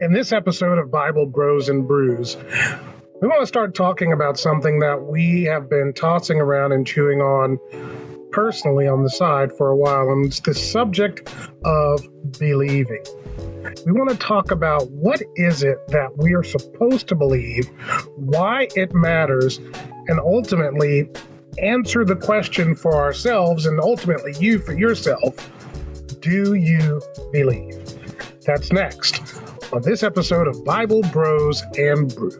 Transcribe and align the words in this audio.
In 0.00 0.12
this 0.12 0.32
episode 0.32 0.78
of 0.78 0.90
Bible 0.90 1.26
Bros 1.26 1.68
and 1.68 1.86
Brews, 1.86 2.38
we 3.20 3.28
want 3.28 3.40
to 3.40 3.46
start 3.46 3.74
talking 3.74 4.12
about 4.12 4.38
something 4.38 4.78
that 4.78 5.02
we 5.02 5.42
have 5.44 5.68
been 5.68 5.92
tossing 5.92 6.40
around 6.40 6.72
and 6.72 6.86
chewing 6.86 7.20
on 7.20 7.58
personally 8.30 8.88
on 8.88 9.02
the 9.02 9.10
side 9.10 9.52
for 9.52 9.68
a 9.68 9.76
while, 9.76 10.10
and 10.10 10.24
it's 10.24 10.40
the 10.40 10.54
subject 10.54 11.30
of 11.66 12.02
believing. 12.38 13.04
We 13.84 13.92
want 13.92 14.08
to 14.10 14.16
talk 14.16 14.50
about 14.50 14.90
what 14.90 15.22
is 15.36 15.62
it 15.62 15.86
that 15.88 16.16
we 16.16 16.34
are 16.34 16.42
supposed 16.42 17.06
to 17.08 17.14
believe, 17.14 17.68
why 18.16 18.68
it 18.74 18.94
matters, 18.94 19.58
and 20.08 20.18
ultimately 20.18 21.10
answer 21.58 22.06
the 22.06 22.16
question 22.16 22.74
for 22.74 22.94
ourselves 22.94 23.66
and 23.66 23.78
ultimately 23.80 24.32
you 24.40 24.58
for 24.58 24.72
yourself. 24.72 25.50
Do 26.20 26.54
you 26.54 27.02
believe? 27.32 27.78
That's 28.46 28.72
next 28.72 29.41
on 29.72 29.80
this 29.80 30.02
episode 30.02 30.46
of 30.48 30.64
Bible 30.66 31.00
Bros 31.12 31.62
and 31.78 32.14
Brew. 32.14 32.30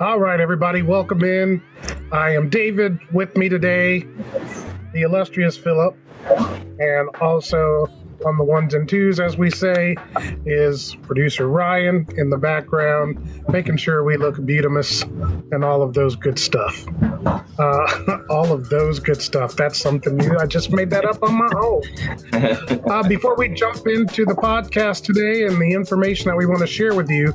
All 0.00 0.18
right, 0.18 0.40
everybody, 0.40 0.82
welcome 0.82 1.22
in. 1.22 1.62
I 2.10 2.30
am 2.34 2.50
David. 2.50 2.98
With 3.12 3.36
me 3.36 3.48
today, 3.48 4.00
the 4.92 5.02
illustrious 5.02 5.56
Philip, 5.56 5.96
and 6.80 7.08
also 7.20 7.86
on 8.24 8.38
the 8.38 8.44
ones 8.44 8.74
and 8.74 8.88
twos, 8.88 9.20
as 9.20 9.36
we 9.36 9.50
say, 9.50 9.96
is 10.44 10.94
producer 11.02 11.48
Ryan 11.48 12.06
in 12.16 12.30
the 12.30 12.36
background, 12.36 13.18
making 13.48 13.76
sure 13.76 14.04
we 14.04 14.16
look 14.16 14.36
beautimous 14.44 15.02
and 15.52 15.64
all 15.64 15.82
of 15.82 15.94
those 15.94 16.16
good 16.16 16.38
stuff. 16.38 16.86
Uh, 17.58 18.18
all 18.30 18.52
of 18.52 18.68
those 18.68 18.98
good 18.98 19.20
stuff. 19.20 19.56
That's 19.56 19.78
something 19.78 20.16
new. 20.16 20.36
I 20.38 20.46
just 20.46 20.72
made 20.72 20.90
that 20.90 21.04
up 21.04 21.22
on 21.22 21.34
my 21.34 21.50
own. 21.56 21.82
Uh, 22.92 23.06
before 23.08 23.36
we 23.36 23.48
jump 23.48 23.86
into 23.86 24.24
the 24.24 24.34
podcast 24.34 25.04
today 25.04 25.44
and 25.46 25.60
the 25.60 25.72
information 25.72 26.26
that 26.26 26.36
we 26.36 26.44
want 26.44 26.58
to 26.58 26.66
share 26.66 26.94
with 26.94 27.08
you, 27.08 27.32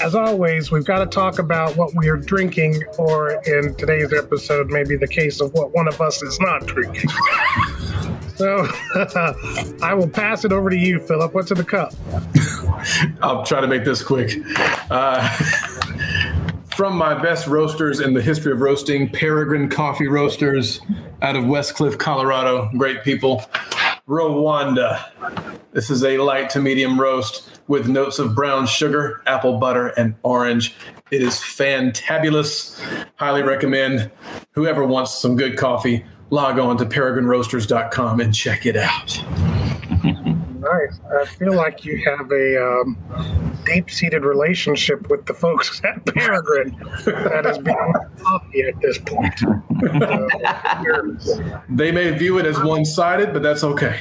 as 0.00 0.14
always, 0.14 0.70
we've 0.70 0.84
got 0.84 0.98
to 0.98 1.06
talk 1.06 1.38
about 1.38 1.76
what 1.76 1.94
we 1.94 2.08
are 2.08 2.16
drinking, 2.16 2.82
or 2.98 3.42
in 3.46 3.74
today's 3.76 4.12
episode, 4.12 4.68
maybe 4.68 4.96
the 4.96 5.08
case 5.08 5.40
of 5.40 5.52
what 5.54 5.74
one 5.74 5.88
of 5.88 6.00
us 6.00 6.22
is 6.22 6.38
not 6.40 6.66
drinking. 6.66 7.10
So 8.36 8.68
I 9.82 9.94
will 9.94 10.08
pass 10.08 10.44
it 10.44 10.52
over 10.52 10.70
to 10.70 10.76
you, 10.76 11.00
Philip. 11.00 11.34
What's 11.34 11.50
in 11.50 11.56
the 11.56 11.64
cup? 11.64 11.94
I'll 13.22 13.44
try 13.44 13.60
to 13.60 13.66
make 13.66 13.84
this 13.84 14.02
quick. 14.02 14.32
Uh, 14.90 15.28
from 16.76 16.96
my 16.96 17.14
best 17.14 17.46
roasters 17.46 18.00
in 18.00 18.12
the 18.12 18.20
history 18.20 18.52
of 18.52 18.60
roasting, 18.60 19.08
Peregrine 19.08 19.70
Coffee 19.70 20.08
Roasters 20.08 20.80
out 21.22 21.34
of 21.34 21.44
Westcliffe, 21.44 21.96
Colorado. 21.96 22.68
Great 22.76 23.02
people. 23.02 23.42
Rwanda. 24.06 25.56
This 25.72 25.90
is 25.90 26.04
a 26.04 26.18
light 26.18 26.50
to 26.50 26.60
medium 26.60 27.00
roast 27.00 27.60
with 27.66 27.88
notes 27.88 28.18
of 28.18 28.34
brown 28.34 28.66
sugar, 28.66 29.22
apple 29.26 29.58
butter, 29.58 29.88
and 29.88 30.14
orange. 30.22 30.74
It 31.10 31.22
is 31.22 31.34
fantabulous. 31.36 32.78
Highly 33.16 33.42
recommend. 33.42 34.10
Whoever 34.52 34.84
wants 34.86 35.14
some 35.14 35.34
good 35.34 35.56
coffee, 35.56 36.04
log 36.30 36.58
on 36.58 36.76
to 36.78 36.84
peregrineroasters.com 36.86 38.20
and 38.20 38.34
check 38.34 38.66
it 38.66 38.76
out. 38.76 39.22
Nice. 40.58 40.98
I 41.20 41.24
feel 41.26 41.54
like 41.54 41.84
you 41.84 42.02
have 42.04 42.30
a 42.32 42.80
um, 42.80 42.96
deep-seated 43.64 44.24
relationship 44.24 45.08
with 45.08 45.24
the 45.26 45.34
folks 45.34 45.80
at 45.84 46.04
Peregrine 46.06 46.76
that 47.04 47.46
is 47.46 47.58
being 47.58 47.92
coffee 48.20 48.62
at 48.62 48.80
this 48.80 48.98
point. 48.98 49.34
Uh, 49.76 50.26
They 51.68 51.92
may 51.92 52.10
view 52.16 52.38
it 52.38 52.46
as 52.46 52.58
one 52.62 52.86
sided, 52.86 53.34
but 53.34 53.42
that's 53.42 53.62
okay. 53.62 54.00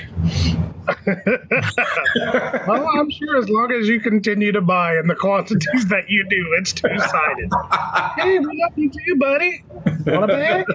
well, 2.68 2.90
I'm 2.96 3.09
sure 3.09 3.38
as 3.38 3.50
long 3.50 3.72
as 3.72 3.88
you 3.88 4.00
continue 4.00 4.51
to 4.51 4.62
buy 4.62 4.97
in 4.97 5.07
the 5.07 5.16
quantities 5.16 5.88
that 5.88 6.09
you 6.09 6.28
do, 6.29 6.56
it's 6.57 6.73
two-sided. 6.73 7.50
hey, 8.18 8.40
what 8.40 8.56
up, 8.66 8.78
you 8.78 8.90
too, 8.90 9.16
buddy? 9.18 9.63
Want 10.06 10.25
a 10.25 10.28
bag? 10.28 10.66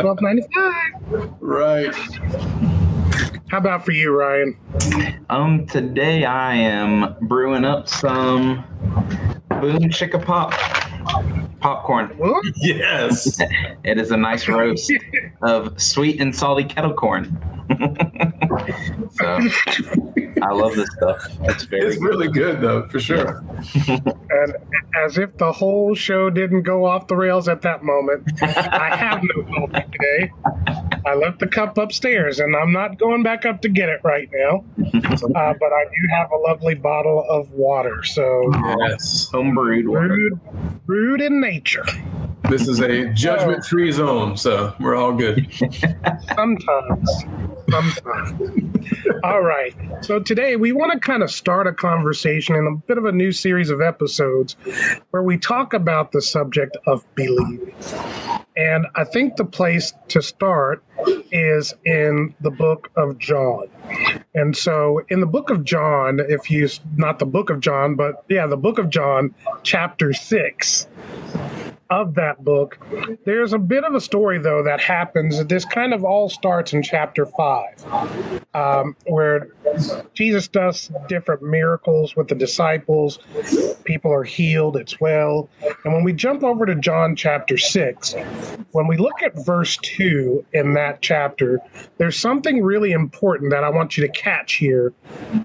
Twelve 0.00 0.18
ninety-five. 0.20 1.32
Right. 1.40 1.94
How 3.48 3.58
about 3.58 3.84
for 3.84 3.92
you, 3.92 4.16
Ryan? 4.16 4.56
Um, 5.28 5.66
today 5.66 6.24
I 6.24 6.54
am 6.54 7.16
brewing 7.22 7.64
up 7.64 7.88
some 7.88 8.64
Boom 9.48 9.90
Chicka 9.90 10.24
Pop 10.24 10.52
popcorn. 11.60 12.08
What? 12.16 12.44
Yes. 12.56 13.40
It 13.82 13.98
is 13.98 14.10
a 14.10 14.16
nice 14.16 14.46
roast 14.46 14.92
of 15.42 15.80
sweet 15.80 16.20
and 16.20 16.36
salty 16.36 16.64
kettle 16.64 16.92
corn. 16.92 17.36
So 19.20 20.12
I 20.42 20.52
love 20.52 20.74
this 20.74 20.88
stuff. 20.96 21.26
It's 21.42 21.64
very 21.64 21.86
It's 21.86 22.00
really 22.02 22.28
good, 22.28 22.60
though, 22.60 22.86
for 22.88 23.00
sure. 23.00 23.44
And 24.32 24.54
as 25.04 25.18
if 25.18 25.36
the 25.38 25.50
whole 25.52 25.94
show 25.94 26.30
didn't 26.30 26.62
go 26.62 26.86
off 26.86 27.08
the 27.08 27.16
rails 27.16 27.48
at 27.48 27.62
that 27.62 27.82
moment, 27.82 28.22
I 28.40 28.96
have 28.96 29.22
no 29.24 29.42
coffee 29.42 29.84
today. 29.90 30.32
I 31.04 31.14
left 31.14 31.40
the 31.40 31.48
cup 31.48 31.76
upstairs, 31.76 32.38
and 32.38 32.54
I'm 32.54 32.72
not 32.72 32.96
going 32.98 33.22
back 33.24 33.44
up 33.44 33.60
to 33.62 33.68
get 33.68 33.88
it 33.88 34.00
right 34.04 34.28
now. 34.32 34.64
Uh, 35.20 35.54
but 35.60 35.72
I 35.72 35.84
do 35.84 36.08
have 36.12 36.30
a 36.32 36.36
lovely 36.36 36.74
bottle 36.74 37.24
of 37.28 37.50
water. 37.52 38.02
So 38.04 38.50
Yes. 38.80 39.28
home 39.30 39.54
brewed 39.54 39.86
water. 39.86 40.08
brewed, 40.08 40.40
brewed 40.86 41.20
in 41.20 41.40
nature. 41.40 41.84
This 42.50 42.66
is 42.66 42.80
a 42.80 43.04
judgment 43.10 43.60
oh. 43.60 43.68
free 43.68 43.92
zone, 43.92 44.36
so 44.36 44.74
we're 44.80 44.96
all 44.96 45.12
good. 45.12 45.46
Sometimes. 46.34 47.08
Sometimes. 47.70 48.90
All 49.22 49.42
right. 49.42 49.72
So 50.00 50.18
today 50.18 50.56
we 50.56 50.72
want 50.72 50.92
to 50.92 50.98
kind 50.98 51.22
of 51.22 51.30
start 51.30 51.68
a 51.68 51.72
conversation 51.72 52.56
in 52.56 52.66
a 52.66 52.74
bit 52.88 52.98
of 52.98 53.04
a 53.04 53.12
new 53.12 53.30
series 53.30 53.70
of 53.70 53.80
episodes 53.80 54.56
where 55.10 55.22
we 55.22 55.38
talk 55.38 55.74
about 55.74 56.10
the 56.10 56.20
subject 56.20 56.76
of 56.88 57.04
believing. 57.14 57.72
And 58.56 58.84
I 58.96 59.04
think 59.04 59.36
the 59.36 59.44
place 59.44 59.92
to 60.08 60.20
start 60.20 60.82
is 61.30 61.72
in 61.84 62.34
the 62.40 62.50
book 62.50 62.90
of 62.96 63.16
John. 63.18 63.68
And 64.34 64.56
so 64.56 65.02
in 65.08 65.20
the 65.20 65.26
book 65.26 65.50
of 65.50 65.62
John, 65.62 66.18
if 66.18 66.50
you, 66.50 66.68
not 66.96 67.20
the 67.20 67.26
book 67.26 67.48
of 67.48 67.60
John, 67.60 67.94
but 67.94 68.24
yeah, 68.28 68.48
the 68.48 68.56
book 68.56 68.78
of 68.78 68.90
John, 68.90 69.34
chapter 69.62 70.12
6, 70.12 70.88
of 71.90 72.14
that 72.14 72.44
book. 72.44 72.78
There's 73.24 73.52
a 73.52 73.58
bit 73.58 73.84
of 73.84 73.94
a 73.94 74.00
story, 74.00 74.38
though, 74.38 74.62
that 74.62 74.80
happens. 74.80 75.44
This 75.46 75.64
kind 75.64 75.92
of 75.92 76.04
all 76.04 76.28
starts 76.28 76.72
in 76.72 76.82
chapter 76.82 77.26
five, 77.26 77.84
um, 78.54 78.96
where 79.06 79.48
Jesus 80.14 80.48
does 80.48 80.90
different 81.08 81.42
miracles 81.42 82.14
with 82.16 82.28
the 82.28 82.34
disciples. 82.34 83.18
People 83.84 84.12
are 84.12 84.24
healed, 84.24 84.76
it's 84.76 85.00
well. 85.00 85.48
And 85.84 85.92
when 85.92 86.04
we 86.04 86.12
jump 86.12 86.44
over 86.44 86.64
to 86.66 86.74
John 86.76 87.16
chapter 87.16 87.58
six, 87.58 88.14
when 88.72 88.86
we 88.86 88.96
look 88.96 89.22
at 89.22 89.34
verse 89.44 89.76
two 89.82 90.44
in 90.52 90.74
that 90.74 91.02
chapter, 91.02 91.60
there's 91.98 92.16
something 92.16 92.62
really 92.62 92.92
important 92.92 93.50
that 93.50 93.64
I 93.64 93.68
want 93.68 93.96
you 93.96 94.06
to 94.06 94.12
catch 94.12 94.54
here 94.54 94.92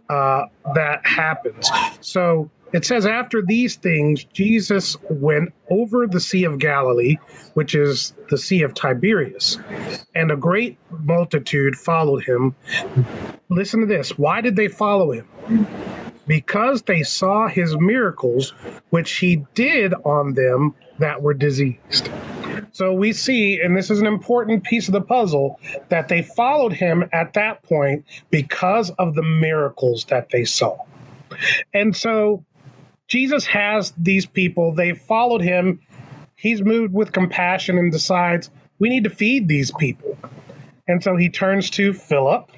uh, 0.10 0.46
that 0.76 1.06
happens. 1.06 1.70
So, 2.02 2.50
it 2.76 2.84
says, 2.84 3.06
after 3.06 3.42
these 3.42 3.78
things, 3.78 4.26
Jesus 4.26 4.98
went 5.10 5.54
over 5.70 6.08
the 6.08 6.20
Sea 6.20 6.44
of 6.44 6.60
Galilee, 6.60 7.16
which 7.54 7.74
is 7.74 8.14
the 8.30 8.38
Sea 8.38 8.64
of 8.64 8.74
Tiberias, 8.74 9.58
and 10.14 10.30
a 10.30 10.36
great 10.36 10.78
multitude 10.90 11.78
followed 11.78 12.26
him. 12.26 12.54
Listen 13.50 13.80
to 13.80 13.86
this. 13.86 14.18
Why 14.18 14.42
did 14.42 14.58
they 14.58 14.68
follow 14.68 15.12
him? 15.12 15.26
Because 16.28 16.82
they 16.82 17.02
saw 17.02 17.48
his 17.48 17.78
miracles, 17.78 18.52
which 18.90 19.12
he 19.14 19.46
did 19.54 19.94
on 20.04 20.34
them 20.34 20.76
that 21.00 21.22
were 21.22 21.34
diseased. 21.34 22.10
So 22.74 22.92
we 22.92 23.14
see, 23.14 23.62
and 23.62 23.78
this 23.78 23.90
is 23.90 24.02
an 24.02 24.08
important 24.08 24.66
piece 24.66 24.88
of 24.90 24.94
the 24.94 25.02
puzzle, 25.02 25.62
that 25.88 26.10
they 26.10 26.24
followed 26.24 26.74
him 26.74 27.08
at 27.14 27.32
that 27.34 27.64
point 27.64 28.04
because 28.32 28.90
of 29.00 29.16
the 29.16 29.24
miracles 29.24 30.04
that 30.06 30.30
they 30.30 30.44
saw. 30.44 30.78
And 31.74 31.96
so 31.96 32.44
Jesus 33.08 33.46
has 33.46 33.94
these 33.98 34.26
people, 34.26 34.74
they 34.74 34.94
followed 34.94 35.42
him. 35.42 35.80
He's 36.36 36.62
moved 36.62 36.94
with 36.94 37.12
compassion 37.12 37.78
and 37.78 37.92
decides 37.92 38.50
we 38.80 38.90
need 38.90 39.04
to 39.06 39.10
feed 39.10 39.48
these 39.48 39.72
people. 39.72 40.18
And 40.88 41.02
so 41.04 41.16
he 41.16 41.30
turns 41.30 41.70
to 41.72 41.94
Philip 41.94 42.52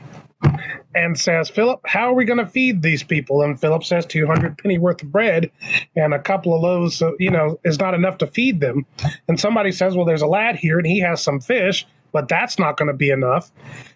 and 0.95 1.17
says, 1.19 1.49
Philip, 1.49 1.81
how 1.85 2.09
are 2.09 2.13
we 2.13 2.25
going 2.25 2.39
to 2.39 2.47
feed 2.47 2.81
these 2.81 3.03
people? 3.03 3.41
And 3.41 3.59
Philip 3.59 3.83
says, 3.83 4.05
200 4.05 4.57
penny 4.57 4.77
worth 4.77 5.03
of 5.03 5.11
bread 5.11 5.51
and 5.95 6.13
a 6.13 6.19
couple 6.19 6.53
of 6.53 6.61
loaves, 6.61 7.01
you 7.19 7.29
know, 7.29 7.59
is 7.63 7.79
not 7.79 7.93
enough 7.93 8.17
to 8.19 8.27
feed 8.27 8.59
them. 8.59 8.85
And 9.27 9.39
somebody 9.39 9.71
says, 9.71 9.95
well, 9.95 10.05
there's 10.05 10.21
a 10.21 10.27
lad 10.27 10.55
here 10.55 10.77
and 10.77 10.87
he 10.87 10.99
has 10.99 11.21
some 11.21 11.39
fish, 11.39 11.85
but 12.11 12.27
that's 12.27 12.57
not 12.57 12.77
going 12.77 12.87
to 12.87 12.93
be 12.93 13.09
enough. 13.09 13.51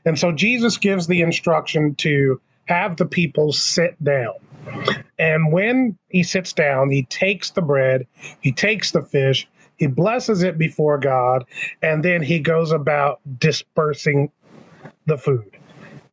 And 0.05 0.17
so 0.17 0.31
Jesus 0.31 0.77
gives 0.77 1.07
the 1.07 1.21
instruction 1.21 1.95
to 1.95 2.39
have 2.65 2.97
the 2.97 3.05
people 3.05 3.51
sit 3.51 4.01
down. 4.03 4.33
And 5.17 5.51
when 5.51 5.97
he 6.09 6.23
sits 6.23 6.53
down, 6.53 6.89
he 6.89 7.03
takes 7.03 7.51
the 7.51 7.61
bread, 7.61 8.07
he 8.41 8.51
takes 8.51 8.91
the 8.91 9.01
fish, 9.01 9.47
he 9.77 9.87
blesses 9.87 10.43
it 10.43 10.57
before 10.57 10.99
God, 10.99 11.45
and 11.81 12.03
then 12.03 12.21
he 12.21 12.39
goes 12.39 12.71
about 12.71 13.19
dispersing 13.39 14.31
the 15.07 15.17
food. 15.17 15.57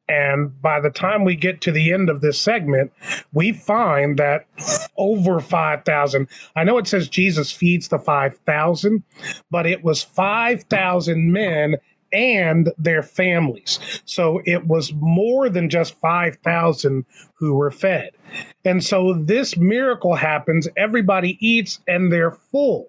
And 0.09 0.61
by 0.63 0.81
the 0.81 0.91
time 0.91 1.25
we 1.25 1.37
get 1.37 1.61
to 1.63 1.73
the 1.73 1.93
end 1.93 2.09
of 2.09 2.23
this 2.23 2.41
segment, 2.41 2.93
we 3.35 3.53
find 3.53 4.19
that 4.19 4.47
over 4.97 5.39
5,000, 5.39 6.29
I 6.57 6.65
know 6.65 6.79
it 6.79 6.87
says 6.87 7.11
Jesus 7.11 7.53
feeds 7.53 7.89
the 7.89 7.99
5,000, 7.99 9.03
but 9.51 9.67
it 9.67 9.85
was 9.85 10.03
5,000 10.03 11.31
men 11.31 11.77
and 12.13 12.73
their 12.79 13.03
families. 13.03 13.79
So 14.05 14.41
it 14.45 14.67
was 14.67 14.93
more 14.95 15.49
than 15.49 15.69
just 15.69 15.99
5,000 16.01 17.05
who 17.35 17.55
were 17.55 17.71
fed. 17.71 18.11
And 18.65 18.85
so 18.85 19.15
this 19.15 19.57
miracle 19.57 20.15
happens, 20.15 20.69
everybody 20.77 21.39
eats 21.47 21.81
and 21.87 22.13
they're 22.13 22.31
full. 22.31 22.89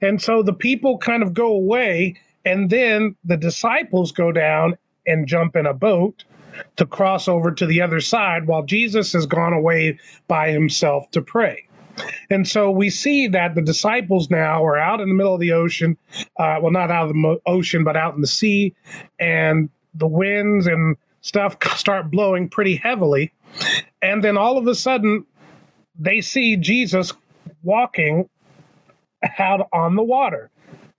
And 0.00 0.20
so 0.20 0.42
the 0.42 0.52
people 0.52 0.98
kind 0.98 1.22
of 1.22 1.34
go 1.34 1.46
away, 1.46 2.16
and 2.44 2.70
then 2.70 3.16
the 3.24 3.36
disciples 3.36 4.12
go 4.12 4.32
down 4.32 4.76
and 5.06 5.26
jump 5.26 5.56
in 5.56 5.66
a 5.66 5.74
boat 5.74 6.24
to 6.76 6.84
cross 6.84 7.28
over 7.28 7.50
to 7.52 7.66
the 7.66 7.80
other 7.80 8.00
side 8.00 8.46
while 8.46 8.62
Jesus 8.62 9.12
has 9.12 9.26
gone 9.26 9.52
away 9.52 9.98
by 10.28 10.50
himself 10.50 11.10
to 11.12 11.22
pray. 11.22 11.66
And 12.30 12.46
so 12.46 12.70
we 12.70 12.90
see 12.90 13.26
that 13.28 13.54
the 13.54 13.62
disciples 13.62 14.30
now 14.30 14.64
are 14.64 14.78
out 14.78 15.00
in 15.00 15.08
the 15.08 15.14
middle 15.14 15.34
of 15.34 15.40
the 15.40 15.52
ocean. 15.52 15.96
Uh, 16.38 16.58
well, 16.62 16.70
not 16.70 16.90
out 16.90 17.04
of 17.04 17.08
the 17.08 17.14
mo- 17.14 17.40
ocean, 17.46 17.84
but 17.84 17.96
out 17.96 18.14
in 18.14 18.20
the 18.20 18.26
sea. 18.26 18.74
And 19.18 19.68
the 19.94 20.06
winds 20.06 20.66
and 20.66 20.96
stuff 21.20 21.56
start 21.76 22.10
blowing 22.10 22.48
pretty 22.48 22.76
heavily. 22.76 23.32
And 24.02 24.22
then 24.22 24.36
all 24.36 24.58
of 24.58 24.66
a 24.66 24.74
sudden, 24.74 25.26
they 25.98 26.20
see 26.20 26.56
Jesus 26.56 27.12
walking 27.62 28.28
out 29.38 29.68
on 29.72 29.96
the 29.96 30.02
water. 30.02 30.50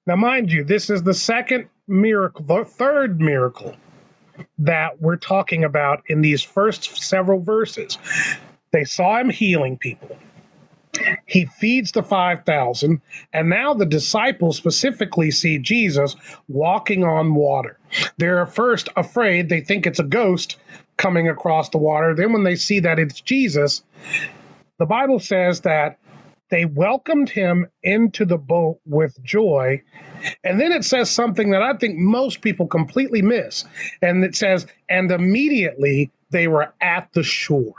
Now, 0.06 0.16
mind 0.16 0.52
you, 0.52 0.64
this 0.64 0.90
is 0.90 1.04
the 1.04 1.14
second 1.14 1.68
miracle, 1.88 2.44
the 2.46 2.66
third 2.66 3.20
miracle 3.20 3.76
that 4.60 5.02
we're 5.02 5.18
talking 5.18 5.64
about 5.64 6.04
in 6.08 6.22
these 6.22 6.42
first 6.42 6.98
several 7.02 7.40
verses. 7.40 7.98
They 8.72 8.84
saw 8.84 9.20
him 9.20 9.30
healing 9.30 9.78
people. 9.78 10.18
He 11.26 11.46
feeds 11.46 11.92
the 11.92 12.04
5,000, 12.04 13.02
and 13.34 13.50
now 13.50 13.74
the 13.74 13.86
disciples 13.86 14.58
specifically 14.58 15.32
see 15.32 15.58
Jesus 15.58 16.16
walking 16.48 17.04
on 17.04 17.34
water. 17.36 17.78
They're 18.18 18.46
first 18.46 18.90
afraid, 18.96 19.50
they 19.50 19.62
think 19.62 19.88
it's 19.88 20.00
a 20.00 20.04
ghost 20.04 20.58
coming 20.98 21.30
across 21.30 21.70
the 21.70 21.78
water. 21.78 22.14
Then, 22.14 22.34
when 22.34 22.44
they 22.44 22.56
see 22.56 22.80
that 22.82 23.00
it's 23.00 23.22
Jesus, 23.22 23.84
the 24.80 24.86
Bible 24.86 25.20
says 25.20 25.62
that 25.62 25.98
they 26.50 26.66
welcomed 26.66 27.30
him 27.30 27.66
into 27.82 28.26
the 28.26 28.38
boat 28.38 28.80
with 28.86 29.22
joy. 29.24 29.82
And 30.44 30.60
then 30.60 30.72
it 30.74 30.84
says 30.84 31.10
something 31.10 31.52
that 31.52 31.64
I 31.64 31.78
think 31.78 31.98
most 31.98 32.42
people 32.42 32.68
completely 32.68 33.22
miss. 33.22 33.64
And 34.02 34.24
it 34.24 34.36
says, 34.36 34.68
and 34.90 35.10
immediately 35.12 36.12
they 36.30 36.48
were 36.48 36.74
at 36.82 37.10
the 37.14 37.24
shore. 37.24 37.74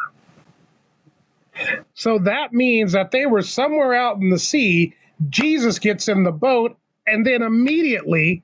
So 1.95 2.19
that 2.21 2.53
means 2.53 2.93
that 2.93 3.11
they 3.11 3.27
were 3.27 3.43
somewhere 3.43 3.95
out 3.95 4.17
in 4.17 4.31
the 4.31 4.39
sea. 4.39 4.95
Jesus 5.29 5.79
gets 5.79 6.09
in 6.09 6.25
the 6.25 6.33
boat, 6.33 6.77
and 7.07 7.27
then 7.27 7.43
immediately 7.43 8.43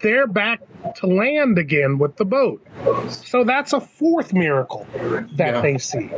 they're 0.00 0.26
back 0.26 0.60
to 0.96 1.06
land 1.06 1.58
again 1.58 1.98
with 1.98 2.16
the 2.16 2.24
boat. 2.24 2.64
So 3.08 3.44
that's 3.44 3.72
a 3.72 3.80
fourth 3.80 4.32
miracle 4.32 4.86
that 5.36 5.54
Yeah. 5.54 5.60
they 5.60 5.78
see. 5.78 6.10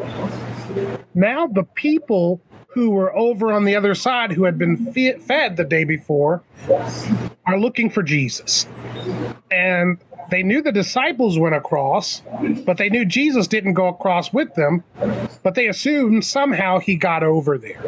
Now, 1.14 1.46
the 1.46 1.62
people 1.74 2.40
who 2.76 2.90
were 2.90 3.16
over 3.16 3.50
on 3.52 3.64
the 3.64 3.74
other 3.74 3.94
side, 3.94 4.30
who 4.30 4.44
had 4.44 4.58
been 4.58 4.92
fe- 4.92 5.18
fed 5.18 5.56
the 5.56 5.64
day 5.64 5.82
before, 5.82 6.42
are 7.46 7.58
looking 7.58 7.88
for 7.88 8.02
Jesus. 8.02 8.66
And 9.50 9.96
they 10.30 10.42
knew 10.42 10.60
the 10.60 10.72
disciples 10.72 11.38
went 11.38 11.54
across, 11.54 12.20
but 12.66 12.76
they 12.76 12.90
knew 12.90 13.06
Jesus 13.06 13.46
didn't 13.46 13.72
go 13.72 13.88
across 13.88 14.30
with 14.30 14.54
them, 14.56 14.84
but 15.42 15.54
they 15.54 15.68
assumed 15.68 16.22
somehow 16.22 16.78
he 16.78 16.96
got 16.96 17.22
over 17.22 17.56
there. 17.56 17.80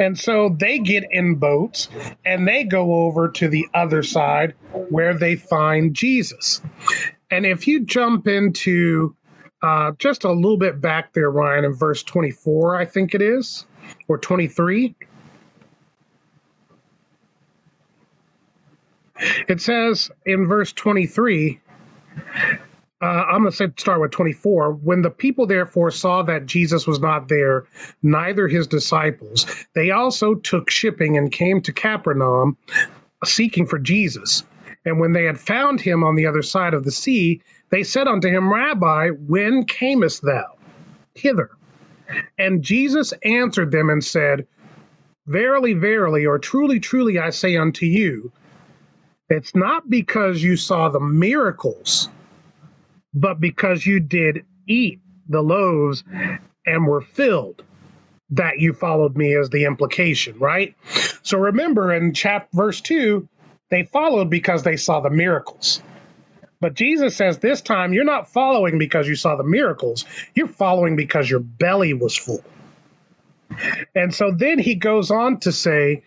And 0.00 0.18
so 0.18 0.56
they 0.58 0.80
get 0.80 1.04
in 1.12 1.36
boats 1.36 1.88
and 2.24 2.48
they 2.48 2.64
go 2.64 3.04
over 3.04 3.28
to 3.28 3.46
the 3.46 3.68
other 3.74 4.02
side 4.02 4.54
where 4.88 5.14
they 5.14 5.36
find 5.36 5.94
Jesus. 5.94 6.60
And 7.30 7.46
if 7.46 7.68
you 7.68 7.84
jump 7.84 8.26
into 8.26 9.14
uh, 9.62 9.92
just 9.98 10.24
a 10.24 10.32
little 10.32 10.56
bit 10.56 10.80
back 10.80 11.12
there, 11.12 11.30
Ryan, 11.30 11.64
in 11.64 11.74
verse 11.74 12.02
24, 12.02 12.74
I 12.74 12.86
think 12.86 13.14
it 13.14 13.22
is, 13.22 13.66
or 14.08 14.18
23. 14.18 14.94
It 19.48 19.60
says 19.60 20.10
in 20.24 20.46
verse 20.46 20.72
23, 20.72 21.60
uh, 23.02 23.04
I'm 23.04 23.42
going 23.42 23.50
to 23.50 23.56
say, 23.56 23.68
start 23.76 24.00
with 24.00 24.10
24. 24.10 24.72
When 24.72 25.02
the 25.02 25.10
people 25.10 25.46
therefore 25.46 25.90
saw 25.90 26.22
that 26.22 26.46
Jesus 26.46 26.86
was 26.86 27.00
not 27.00 27.28
there, 27.28 27.64
neither 28.02 28.48
his 28.48 28.66
disciples, 28.66 29.46
they 29.74 29.90
also 29.90 30.34
took 30.34 30.70
shipping 30.70 31.16
and 31.16 31.32
came 31.32 31.60
to 31.62 31.72
Capernaum 31.72 32.56
seeking 33.24 33.66
for 33.66 33.78
Jesus. 33.78 34.44
And 34.84 34.98
when 34.98 35.12
they 35.12 35.24
had 35.24 35.38
found 35.38 35.80
him 35.80 36.02
on 36.02 36.14
the 36.14 36.26
other 36.26 36.42
side 36.42 36.74
of 36.74 36.84
the 36.84 36.90
sea, 36.90 37.42
they 37.70 37.82
said 37.82 38.08
unto 38.08 38.28
him, 38.28 38.52
Rabbi, 38.52 39.10
when 39.10 39.64
camest 39.64 40.22
thou 40.22 40.56
hither? 41.14 41.50
And 42.38 42.62
Jesus 42.62 43.12
answered 43.24 43.70
them 43.70 43.90
and 43.90 44.04
said, 44.04 44.46
Verily, 45.26 45.74
verily, 45.74 46.26
or 46.26 46.38
truly, 46.38 46.80
truly, 46.80 47.18
I 47.18 47.30
say 47.30 47.56
unto 47.56 47.86
you, 47.86 48.32
it's 49.28 49.54
not 49.54 49.88
because 49.88 50.42
you 50.42 50.56
saw 50.56 50.88
the 50.88 51.00
miracles, 51.00 52.08
but 53.14 53.40
because 53.40 53.86
you 53.86 54.00
did 54.00 54.44
eat 54.66 55.00
the 55.28 55.42
loaves 55.42 56.02
and 56.66 56.86
were 56.86 57.00
filled 57.00 57.62
that 58.30 58.58
you 58.58 58.72
followed 58.72 59.16
me 59.16 59.36
as 59.36 59.50
the 59.50 59.64
implication, 59.64 60.38
right? 60.38 60.74
So 61.22 61.38
remember 61.38 61.92
in 61.92 62.14
chapter 62.14 62.48
verse 62.56 62.80
2, 62.80 63.28
they 63.70 63.84
followed 63.84 64.30
because 64.30 64.62
they 64.62 64.76
saw 64.76 65.00
the 65.00 65.10
miracles. 65.10 65.82
But 66.60 66.74
Jesus 66.74 67.16
says 67.16 67.38
this 67.38 67.62
time 67.62 67.92
you're 67.92 68.04
not 68.04 68.28
following 68.28 68.78
because 68.78 69.08
you 69.08 69.14
saw 69.14 69.36
the 69.36 69.44
miracles, 69.44 70.04
you're 70.34 70.46
following 70.46 70.94
because 70.94 71.30
your 71.30 71.40
belly 71.40 71.94
was 71.94 72.16
full. 72.16 72.44
And 73.94 74.14
so 74.14 74.30
then 74.30 74.58
he 74.58 74.74
goes 74.74 75.10
on 75.10 75.40
to 75.40 75.52
say, 75.52 76.04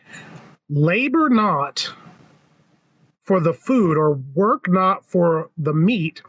labor 0.69 1.29
not 1.29 1.93
for 3.23 3.39
the 3.39 3.53
food 3.53 3.97
or 3.97 4.13
work 4.35 4.65
not 4.67 5.05
for 5.05 5.49
the 5.57 5.73
meat 5.73 6.21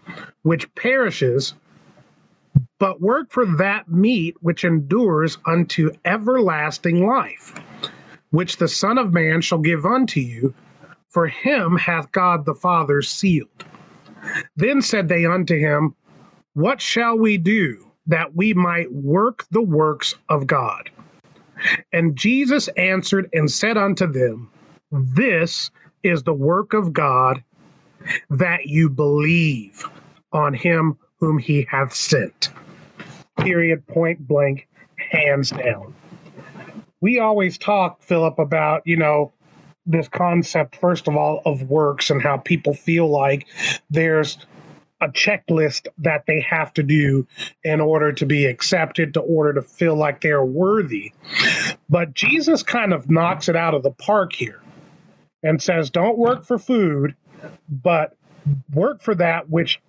which 0.42 0.72
perishes, 0.74 1.54
but 2.78 3.00
work 3.00 3.30
for 3.30 3.46
that 3.56 3.88
meat 3.88 4.36
which 4.40 4.64
endures 4.64 5.38
unto 5.46 5.90
everlasting 6.04 7.06
life, 7.06 7.54
which 8.30 8.56
the 8.56 8.68
Son 8.68 8.98
of 8.98 9.12
Man 9.12 9.40
shall 9.40 9.58
give 9.58 9.84
unto 9.86 10.20
you, 10.20 10.54
for 11.08 11.26
him 11.26 11.76
hath 11.76 12.10
God 12.12 12.44
the 12.44 12.54
Father 12.54 13.02
sealed. 13.02 13.64
Then 14.56 14.82
said 14.82 15.08
they 15.08 15.26
unto 15.26 15.58
him, 15.58 15.94
What 16.54 16.80
shall 16.80 17.18
we 17.18 17.38
do 17.38 17.90
that 18.06 18.34
we 18.34 18.54
might 18.54 18.92
work 18.92 19.44
the 19.50 19.62
works 19.62 20.14
of 20.28 20.46
God? 20.46 20.90
And 21.92 22.16
Jesus 22.16 22.68
answered 22.76 23.28
and 23.32 23.50
said 23.50 23.76
unto 23.76 24.06
them, 24.06 24.50
This 24.90 25.70
is 26.02 26.22
the 26.22 26.34
work 26.34 26.74
of 26.74 26.92
God, 26.92 27.42
that 28.30 28.66
you 28.66 28.90
believe 28.90 29.88
on 30.32 30.52
him 30.52 30.98
whom 31.18 31.38
he 31.38 31.66
hath 31.70 31.94
sent. 31.94 32.50
Period, 33.38 33.86
point 33.86 34.26
blank, 34.26 34.68
hands 35.10 35.50
down. 35.50 35.94
We 37.00 37.18
always 37.18 37.58
talk, 37.58 38.02
Philip, 38.02 38.38
about, 38.38 38.82
you 38.86 38.96
know, 38.96 39.32
this 39.86 40.08
concept, 40.08 40.76
first 40.76 41.08
of 41.08 41.16
all, 41.16 41.42
of 41.44 41.62
works 41.62 42.10
and 42.10 42.22
how 42.22 42.36
people 42.36 42.74
feel 42.74 43.08
like 43.08 43.46
there's 43.90 44.38
a 45.00 45.08
checklist 45.08 45.88
that 45.98 46.24
they 46.26 46.40
have 46.40 46.72
to 46.72 46.82
do 46.82 47.26
in 47.62 47.80
order 47.80 48.12
to 48.12 48.24
be 48.24 48.46
accepted, 48.46 49.14
to 49.14 49.20
order 49.20 49.52
to 49.52 49.62
feel 49.62 49.94
like 49.96 50.20
they're 50.20 50.44
worthy. 50.44 51.12
But 51.90 52.14
Jesus 52.14 52.62
kind 52.62 52.94
of 52.94 53.10
knocks 53.10 53.48
it 53.48 53.56
out 53.56 53.74
of 53.74 53.82
the 53.82 53.90
park 53.90 54.32
here 54.32 54.62
and 55.42 55.60
says, 55.60 55.90
don't 55.90 56.16
work 56.16 56.44
for 56.44 56.58
food, 56.58 57.14
but 57.68 58.16
work 58.72 59.02
for 59.02 59.14
that 59.16 59.50
which 59.50 59.80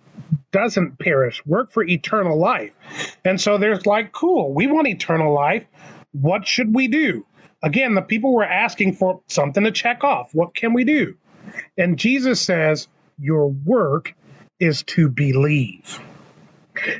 doesn't 0.51 0.99
perish, 0.99 1.45
work 1.45 1.71
for 1.71 1.83
eternal 1.83 2.37
life. 2.37 2.73
And 3.23 3.39
so 3.39 3.57
there's 3.57 3.85
like, 3.85 4.11
cool, 4.11 4.53
we 4.53 4.67
want 4.67 4.87
eternal 4.87 5.33
life. 5.33 5.63
What 6.11 6.47
should 6.47 6.73
we 6.73 6.87
do? 6.87 7.25
Again, 7.65 7.95
the 7.95 8.01
people 8.03 8.33
were 8.33 8.45
asking 8.45 8.93
for 8.93 9.21
something 9.27 9.63
to 9.63 9.71
check 9.71 10.03
off. 10.03 10.33
What 10.35 10.55
can 10.55 10.73
we 10.73 10.83
do? 10.83 11.15
And 11.77 11.97
Jesus 11.97 12.39
says, 12.39 12.87
Your 13.19 13.49
work 13.49 14.13
is 14.59 14.83
to 14.83 15.09
believe. 15.09 15.99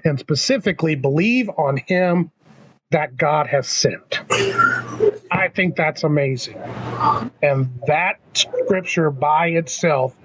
And 0.03 0.19
specifically, 0.19 0.95
believe 0.95 1.49
on 1.57 1.77
him 1.77 2.31
that 2.91 3.15
God 3.15 3.47
has 3.47 3.67
sent. 3.67 4.21
I 5.31 5.49
think 5.53 5.75
that's 5.75 6.03
amazing. 6.03 6.57
And 7.43 7.69
that 7.87 8.19
scripture 8.33 9.11
by 9.11 9.47
itself 9.49 10.15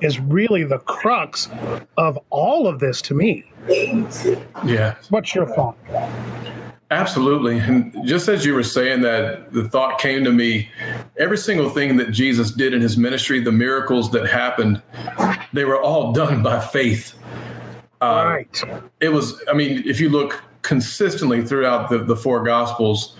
is 0.00 0.18
really 0.18 0.64
the 0.64 0.78
crux 0.78 1.48
of 1.98 2.18
all 2.30 2.66
of 2.66 2.78
this 2.78 3.02
to 3.02 3.14
me. 3.14 3.44
Yeah. 4.64 4.96
What's 5.10 5.34
your 5.34 5.46
thought? 5.46 5.76
Absolutely. 6.90 7.58
And 7.58 7.94
just 8.04 8.28
as 8.28 8.44
you 8.44 8.52
were 8.52 8.64
saying 8.64 9.02
that, 9.02 9.52
the 9.52 9.68
thought 9.68 10.00
came 10.00 10.24
to 10.24 10.32
me 10.32 10.68
every 11.18 11.38
single 11.38 11.70
thing 11.70 11.96
that 11.98 12.10
Jesus 12.10 12.50
did 12.50 12.74
in 12.74 12.80
his 12.80 12.96
ministry, 12.96 13.38
the 13.38 13.52
miracles 13.52 14.10
that 14.10 14.28
happened, 14.28 14.82
they 15.52 15.64
were 15.64 15.80
all 15.80 16.12
done 16.20 16.42
by 16.42 16.58
faith. 16.58 17.14
Uh, 18.00 18.24
right. 18.26 18.64
It 19.00 19.10
was, 19.10 19.40
I 19.48 19.52
mean, 19.52 19.82
if 19.86 20.00
you 20.00 20.08
look 20.08 20.42
consistently 20.62 21.44
throughout 21.44 21.90
the, 21.90 21.98
the 21.98 22.16
four 22.16 22.42
gospels, 22.42 23.16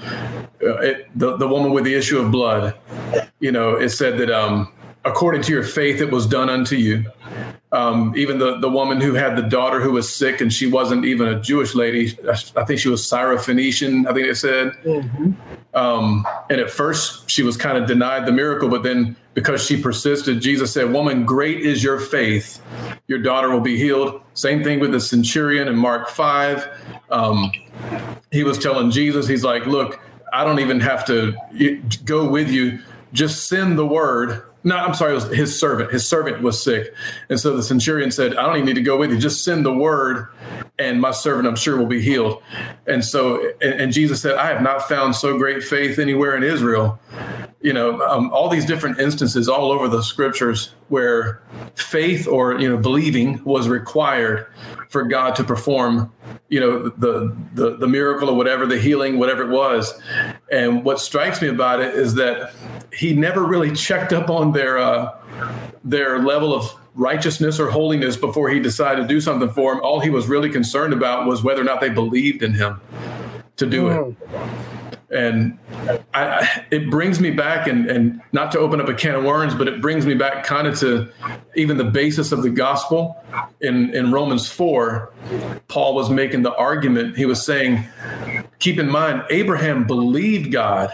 uh, 0.63 0.79
it, 0.79 1.07
the, 1.15 1.37
the 1.37 1.47
woman 1.47 1.71
with 1.71 1.85
the 1.85 1.95
issue 1.95 2.19
of 2.19 2.33
blood, 2.33 2.77
you 3.39 3.53
know, 3.53 3.77
it 3.77 3.91
said 3.91 4.19
that 4.19 4.31
um, 4.31 4.73
according 5.05 5.43
to 5.43 5.53
your 5.53 5.63
faith, 5.63 6.01
it 6.01 6.11
was 6.11 6.27
done 6.27 6.51
unto 6.51 6.77
you. 6.77 7.05
Um, 7.73 8.15
even 8.17 8.39
the, 8.39 8.59
the 8.59 8.69
woman 8.69 9.01
who 9.01 9.15
had 9.15 9.37
the 9.37 9.43
daughter 9.43 9.81
who 9.81 9.93
was 9.93 10.13
sick 10.13 10.41
and 10.41 10.53
she 10.53 10.67
wasn't 10.67 11.05
even 11.05 11.29
a 11.29 11.41
Jewish 11.41 11.77
lady. 11.77 12.19
I 12.57 12.65
think 12.65 12.81
she 12.81 12.89
was 12.89 13.03
Syrophoenician, 13.03 14.09
I 14.09 14.13
think 14.13 14.27
it 14.27 14.35
said. 14.35 14.73
Mm-hmm. 14.85 15.31
Um, 15.73 16.27
and 16.51 16.61
at 16.61 16.69
first 16.69 17.31
she 17.31 17.45
was 17.45 17.57
kind 17.57 17.79
of 17.79 17.87
denied 17.87 18.27
the 18.27 18.33
miracle, 18.33 18.69
but 18.69 18.83
then 18.83 19.15
because 19.35 19.65
she 19.65 19.81
persisted, 19.81 20.41
Jesus 20.41 20.73
said, 20.73 20.93
Woman, 20.93 21.25
great 21.25 21.61
is 21.61 21.85
your 21.85 22.01
faith. 22.01 22.61
Your 23.07 23.21
daughter 23.21 23.51
will 23.51 23.61
be 23.61 23.77
healed. 23.77 24.21
Same 24.35 24.65
thing 24.65 24.81
with 24.81 24.91
the 24.91 25.01
centurion 25.01 25.69
in 25.69 25.77
Mark 25.77 26.09
5. 26.09 26.69
Um, 27.11 27.53
he 28.33 28.43
was 28.43 28.59
telling 28.59 28.91
Jesus, 28.91 29.29
He's 29.29 29.45
like, 29.45 29.67
Look, 29.67 30.01
I 30.33 30.45
don't 30.45 30.59
even 30.59 30.81
have 30.81 31.05
to 31.07 31.35
go 32.05 32.29
with 32.29 32.51
you. 32.51 32.81
Just 33.13 33.49
send 33.49 33.79
the 33.79 33.87
word 33.87 34.43
no, 34.63 34.77
I'm 34.77 34.95
sorry, 34.95 35.13
it 35.13 35.15
was 35.15 35.25
his 35.31 35.59
servant. 35.59 35.91
His 35.91 36.07
servant 36.07 36.43
was 36.43 36.63
sick. 36.63 36.95
And 37.31 37.41
so 37.41 37.57
the 37.57 37.63
centurion 37.63 38.11
said, 38.11 38.37
I 38.37 38.47
don't 38.47 38.57
even 38.57 38.67
need 38.67 38.75
to 38.75 38.83
go 38.83 38.97
with 38.97 39.11
you. 39.11 39.19
Just 39.19 39.43
send 39.43 39.65
the 39.65 39.73
word, 39.73 40.29
and 40.79 41.01
my 41.01 41.13
servant, 41.13 41.49
I'm 41.49 41.57
sure, 41.57 41.79
will 41.79 41.87
be 41.87 42.03
healed. 42.03 42.43
And 42.87 43.05
so, 43.05 43.53
and, 43.63 43.91
Jesus 43.93 44.21
said, 44.21 44.37
I 44.37 44.47
have 44.47 44.63
not 44.63 44.87
found 44.89 45.17
so 45.17 45.39
great 45.39 45.63
faith 45.63 45.99
anywhere 45.99 46.37
in 46.37 46.43
Israel. 46.43 46.99
You 47.63 47.73
know, 47.73 48.01
um, 48.03 48.31
all 48.33 48.49
these 48.49 48.65
different 48.65 48.99
instances 48.99 49.49
all 49.49 49.73
over 49.73 49.89
the 49.89 50.03
scriptures 50.03 50.75
where 50.89 51.43
faith 51.75 52.27
or, 52.27 52.59
you 52.59 52.69
know, 52.69 52.77
believing 52.77 53.43
was 53.45 53.69
required 53.69 54.47
for 54.89 55.05
God 55.05 55.37
to 55.37 55.45
perform, 55.45 56.13
you 56.49 56.61
know, 56.61 56.89
the, 56.89 57.37
the, 57.55 57.77
the 57.77 57.87
miracle 57.87 58.29
or 58.29 58.35
whatever, 58.35 58.67
the 58.67 58.79
healing, 58.79 59.19
whatever 59.19 59.43
it 59.43 59.51
was. 59.51 59.93
And 60.51 60.85
what 60.85 61.01
strikes 61.01 61.41
me 61.41 61.49
about 61.49 61.81
it 61.81 61.95
is 61.95 62.15
that 62.15 62.53
he 62.93 63.13
never 63.13 63.45
really 63.45 63.73
checked 63.75 64.13
up 64.13 64.31
on 64.31 64.53
their 64.53 64.79
uh, 64.79 65.17
their 65.85 66.19
level 66.19 66.55
of 66.55 66.75
righteousness 66.95 67.61
or 67.61 67.71
holiness 67.71 68.17
before 68.17 68.51
he 68.51 68.61
decided 68.61 69.03
to 69.03 69.09
do 69.09 69.21
something 69.21 69.49
for 69.51 69.75
them. 69.75 69.83
All 69.83 70.01
he 70.01 70.11
was 70.11 70.27
really 70.27 70.51
concerned 70.51 70.93
about 70.93 71.27
was 71.27 71.43
whether 71.43 71.61
or 71.61 71.65
not 71.65 71.81
they 71.81 71.89
believed 71.89 72.43
in 72.43 72.53
him 72.53 72.81
to 73.57 73.67
do 73.67 73.89
it. 73.89 73.97
Hmm. 73.97 74.71
And 75.13 75.59
I, 76.15 76.65
it 76.71 76.89
brings 76.89 77.19
me 77.19 77.33
back, 77.33 77.67
and, 77.67 77.91
and 77.91 78.23
not 78.31 78.53
to 78.53 78.61
open 78.61 78.81
up 78.81 78.89
a 78.89 78.95
can 78.95 79.17
of 79.17 79.25
worms, 79.25 79.57
but 79.57 79.67
it 79.67 79.81
brings 79.81 80.07
me 80.07 80.15
back 80.15 80.45
kind 80.45 80.69
of 80.69 80.79
to 80.81 81.11
even 81.57 81.79
the 81.79 81.85
basis 81.85 82.31
of 82.31 82.45
the 82.45 82.51
gospel. 82.51 83.17
In, 83.61 83.93
in 83.93 84.13
Romans 84.13 84.49
4, 84.49 85.13
Paul 85.67 85.97
was 85.97 86.11
making 86.11 86.43
the 86.43 86.55
argument. 86.55 87.17
He 87.17 87.27
was 87.27 87.45
saying, 87.45 87.85
keep 88.61 88.79
in 88.79 88.89
mind, 88.89 89.25
Abraham 89.31 89.85
believed 89.85 90.53
God 90.53 90.93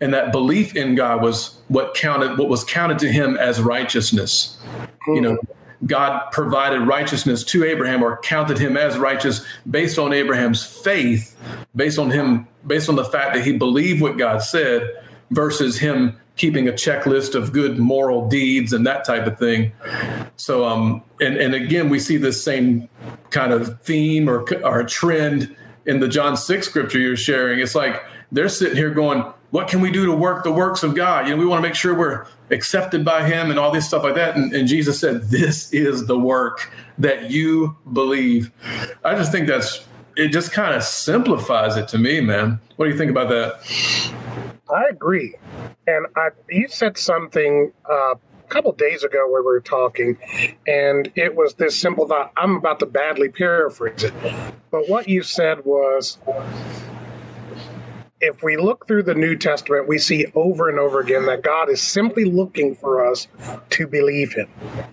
and 0.00 0.12
that 0.14 0.32
belief 0.32 0.76
in 0.76 0.94
God 0.94 1.22
was 1.22 1.58
what 1.68 1.94
counted 1.94 2.38
what 2.38 2.48
was 2.48 2.64
counted 2.64 2.98
to 3.00 3.12
him 3.12 3.36
as 3.36 3.60
righteousness. 3.60 4.58
You 5.06 5.20
know, 5.20 5.38
God 5.86 6.30
provided 6.30 6.80
righteousness 6.80 7.42
to 7.44 7.64
Abraham 7.64 8.02
or 8.02 8.18
counted 8.18 8.58
him 8.58 8.76
as 8.76 8.98
righteous 8.98 9.44
based 9.70 9.98
on 9.98 10.12
Abraham's 10.12 10.64
faith, 10.64 11.36
based 11.74 11.98
on 11.98 12.10
him 12.10 12.46
based 12.66 12.88
on 12.88 12.96
the 12.96 13.04
fact 13.04 13.34
that 13.34 13.44
he 13.44 13.56
believed 13.56 14.00
what 14.00 14.18
God 14.18 14.38
said 14.38 14.88
versus 15.30 15.78
him 15.78 16.18
keeping 16.36 16.68
a 16.68 16.72
checklist 16.72 17.34
of 17.34 17.52
good 17.52 17.78
moral 17.78 18.28
deeds 18.28 18.72
and 18.72 18.86
that 18.86 19.04
type 19.04 19.26
of 19.26 19.38
thing. 19.38 19.72
So 20.36 20.66
um 20.66 21.02
and 21.20 21.36
and 21.36 21.54
again 21.54 21.88
we 21.88 21.98
see 21.98 22.16
this 22.16 22.42
same 22.42 22.88
kind 23.30 23.52
of 23.52 23.80
theme 23.82 24.28
or 24.28 24.44
or 24.64 24.84
trend 24.84 25.54
in 25.86 26.00
the 26.00 26.08
John 26.08 26.36
6 26.36 26.66
scripture 26.66 26.98
you're 26.98 27.16
sharing. 27.16 27.60
It's 27.60 27.74
like 27.74 28.02
they're 28.32 28.48
sitting 28.48 28.76
here 28.76 28.90
going, 28.90 29.24
what 29.50 29.68
can 29.68 29.80
we 29.80 29.90
do 29.90 30.06
to 30.06 30.12
work 30.12 30.44
the 30.44 30.52
works 30.52 30.82
of 30.82 30.94
God? 30.94 31.26
You 31.26 31.34
know, 31.34 31.40
we 31.40 31.46
want 31.46 31.62
to 31.62 31.68
make 31.68 31.74
sure 31.74 31.94
we're 31.94 32.26
accepted 32.50 33.04
by 33.04 33.26
Him 33.26 33.50
and 33.50 33.58
all 33.58 33.70
this 33.70 33.86
stuff 33.86 34.02
like 34.02 34.14
that. 34.14 34.36
And, 34.36 34.52
and 34.54 34.68
Jesus 34.68 35.00
said, 35.00 35.22
This 35.30 35.72
is 35.72 36.06
the 36.06 36.18
work 36.18 36.70
that 36.98 37.30
you 37.30 37.76
believe. 37.92 38.50
I 39.04 39.14
just 39.14 39.32
think 39.32 39.48
that's 39.48 39.84
it, 40.16 40.28
just 40.28 40.52
kind 40.52 40.74
of 40.74 40.82
simplifies 40.82 41.76
it 41.76 41.88
to 41.88 41.98
me, 41.98 42.20
man. 42.20 42.60
What 42.76 42.86
do 42.86 42.92
you 42.92 42.98
think 42.98 43.10
about 43.10 43.28
that? 43.28 44.12
I 44.72 44.84
agree. 44.90 45.34
And 45.86 46.06
I, 46.16 46.28
you 46.48 46.68
said 46.68 46.96
something 46.96 47.72
uh, 47.90 48.14
a 48.14 48.18
couple 48.48 48.70
days 48.72 49.02
ago 49.02 49.28
where 49.30 49.42
we 49.42 49.46
were 49.46 49.60
talking, 49.60 50.16
and 50.66 51.10
it 51.16 51.34
was 51.34 51.54
this 51.54 51.76
simple 51.76 52.06
thought. 52.06 52.32
I'm 52.36 52.56
about 52.56 52.78
to 52.80 52.86
badly 52.86 53.30
paraphrase 53.30 54.04
it. 54.04 54.14
But 54.70 54.88
what 54.88 55.08
you 55.08 55.22
said 55.22 55.64
was 55.64 56.18
if 58.20 58.42
we 58.42 58.56
look 58.56 58.86
through 58.86 59.04
the 59.04 59.14
New 59.14 59.34
Testament, 59.34 59.88
we 59.88 59.98
see 59.98 60.26
over 60.34 60.68
and 60.68 60.78
over 60.78 61.00
again 61.00 61.24
that 61.26 61.42
God 61.42 61.70
is 61.70 61.80
simply 61.80 62.24
looking 62.24 62.74
for 62.74 63.06
us 63.06 63.26
to 63.70 63.86
believe 63.86 64.34
Him. 64.34 64.48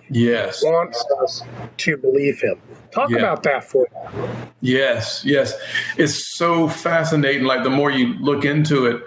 Yes. 0.08 0.60
He 0.60 0.66
wants 0.66 1.04
us 1.22 1.42
to 1.78 1.96
believe 1.96 2.40
Him. 2.40 2.60
Talk 2.90 3.10
yeah. 3.10 3.18
about 3.18 3.42
that 3.42 3.64
for 3.64 3.86
me. 3.92 4.28
Yes, 4.60 5.22
yes. 5.24 5.54
It's 5.98 6.36
so 6.36 6.68
fascinating. 6.68 7.44
Like 7.44 7.64
the 7.64 7.70
more 7.70 7.90
you 7.90 8.14
look 8.14 8.44
into 8.44 8.86
it 8.86 9.02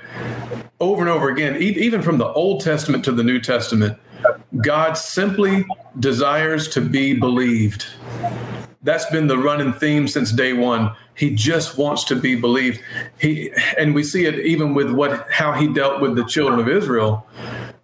over 0.80 1.02
and 1.02 1.10
over 1.10 1.30
again, 1.30 1.58
even 1.58 2.02
from 2.02 2.20
the 2.20 2.28
Old 2.28 2.62
Testament 2.62 3.04
to 3.06 3.12
the 3.12 3.24
New 3.24 3.40
Testament, 3.40 3.98
God 4.64 4.94
simply 4.94 5.66
desires 6.00 6.68
to 6.70 6.82
be 6.82 7.14
believed. 7.14 7.88
That's 8.84 9.06
been 9.12 9.28
the 9.28 9.38
running 9.38 9.74
theme 9.74 10.08
since 10.08 10.32
day 10.32 10.54
one. 10.54 10.96
He 11.16 11.36
just 11.36 11.78
wants 11.78 12.04
to 12.06 12.16
be 12.16 12.36
believed. 12.36 12.82
He 13.20 13.52
and 13.78 13.94
we 13.94 14.04
see 14.04 14.26
it 14.26 14.40
even 14.40 14.74
with 14.74 14.92
what 14.92 15.32
how 15.32 15.52
he 15.54 15.68
dealt 15.68 16.02
with 16.02 16.16
the 16.16 16.26
children 16.26 16.60
of 16.60 16.68
Israel. 16.68 17.28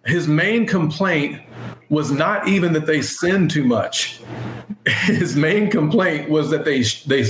His 0.04 0.26
main 0.26 0.66
complaint 0.66 1.40
was 1.88 2.10
not 2.10 2.48
even 2.48 2.72
that 2.72 2.86
they 2.86 3.00
sinned 3.00 3.50
too 3.50 3.64
much. 3.64 4.20
His 4.86 5.36
main 5.36 5.70
complaint 5.70 6.30
was 6.30 6.50
that 6.50 6.64
they 6.64 6.82
they 7.06 7.24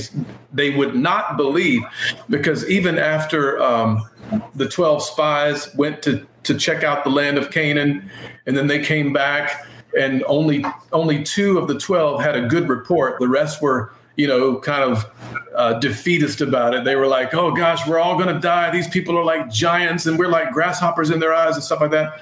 they 0.52 0.70
would 0.70 0.94
not 0.94 1.36
believe, 1.36 1.82
because 2.30 2.68
even 2.68 2.98
after 2.98 3.60
um, 3.62 4.08
the 4.54 4.68
twelve 4.68 5.02
spies 5.02 5.74
went 5.74 6.02
to 6.02 6.26
to 6.44 6.56
check 6.56 6.82
out 6.82 7.04
the 7.04 7.10
land 7.10 7.36
of 7.36 7.50
Canaan, 7.50 8.10
and 8.46 8.56
then 8.56 8.66
they 8.66 8.82
came 8.82 9.12
back, 9.12 9.66
and 9.96 10.24
only 10.26 10.64
only 10.92 11.22
two 11.22 11.58
of 11.58 11.68
the 11.68 11.78
twelve 11.78 12.20
had 12.20 12.36
a 12.36 12.46
good 12.46 12.68
report. 12.68 13.20
The 13.20 13.28
rest 13.28 13.62
were 13.62 13.92
you 14.18 14.26
know, 14.26 14.58
kind 14.58 14.82
of 14.82 15.10
uh, 15.54 15.74
defeatist 15.74 16.40
about 16.40 16.74
it. 16.74 16.84
They 16.84 16.96
were 16.96 17.06
like, 17.06 17.32
oh 17.34 17.52
gosh, 17.52 17.86
we're 17.86 18.00
all 18.00 18.18
going 18.18 18.34
to 18.34 18.40
die. 18.40 18.68
These 18.70 18.88
people 18.88 19.16
are 19.16 19.24
like 19.24 19.48
giants 19.48 20.06
and 20.06 20.18
we're 20.18 20.28
like 20.28 20.50
grasshoppers 20.50 21.10
in 21.10 21.20
their 21.20 21.32
eyes 21.32 21.54
and 21.54 21.62
stuff 21.62 21.80
like 21.80 21.92
that. 21.92 22.20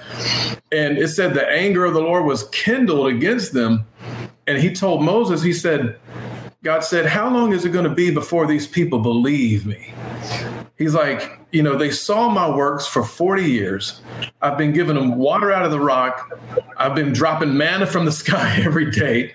And 0.71 0.99
it 0.99 1.09
said 1.09 1.33
the 1.33 1.49
anger 1.49 1.87
of 1.87 1.95
the 1.95 2.01
Lord 2.01 2.27
was 2.27 2.49
kindled 2.51 3.09
against 3.09 3.55
them. 3.55 3.87
And 4.47 4.59
he 4.59 4.75
told 4.75 5.03
Moses, 5.03 5.43
he 5.43 5.55
said, 5.55 5.99
God 6.63 6.85
said, 6.85 7.07
How 7.07 7.31
long 7.31 7.53
is 7.53 7.65
it 7.65 7.71
going 7.71 7.89
to 7.89 7.95
be 7.95 8.11
before 8.11 8.47
these 8.47 8.67
people 8.67 8.99
believe 8.99 9.65
me? 9.65 9.95
He's 10.79 10.93
like, 10.93 11.39
you 11.53 11.63
know, 11.63 11.79
they 11.79 11.91
saw 11.91 12.29
my 12.29 12.55
works 12.55 12.87
for 12.87 13.03
40 13.03 13.45
years. 13.45 14.03
I've 14.43 14.59
been 14.59 14.75
giving 14.75 14.95
them 14.95 15.17
water 15.17 15.51
out 15.51 15.65
of 15.65 15.71
the 15.71 15.81
rock. 15.81 16.39
I've 16.77 16.95
been 16.95 17.15
dropping 17.15 17.57
manna 17.57 17.87
from 17.87 18.05
the 18.05 18.13
sky 18.25 18.61
every 18.63 18.91
day. 18.91 19.35